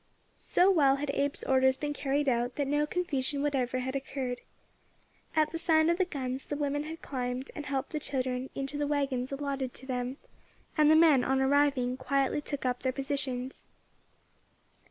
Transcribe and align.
So 0.39 0.71
well 0.71 0.95
had 0.95 1.11
Abe's 1.11 1.43
orders 1.43 1.77
been 1.77 1.93
carried 1.93 2.27
out, 2.27 2.55
that 2.55 2.65
no 2.65 2.87
confusion 2.87 3.43
whatever 3.43 3.77
had 3.77 3.95
occurred. 3.95 4.41
At 5.35 5.51
the 5.51 5.59
sound 5.59 5.91
of 5.91 5.99
the 5.99 6.05
guns 6.05 6.47
the 6.47 6.55
women 6.55 6.85
had 6.85 7.03
climbed, 7.03 7.51
and 7.55 7.67
helped 7.67 7.91
the 7.91 7.99
children, 7.99 8.49
into 8.55 8.79
the 8.79 8.87
waggons 8.87 9.31
allotted 9.31 9.75
to 9.75 9.85
them, 9.85 10.17
and 10.75 10.89
the 10.89 10.95
men, 10.95 11.23
on 11.23 11.39
arriving, 11.39 11.97
quietly 11.97 12.41
took 12.41 12.65
up 12.65 12.79
their 12.79 12.91
positions. 12.91 13.67